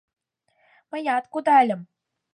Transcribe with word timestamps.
Мыят 0.89 1.25
кудальым. 1.33 1.81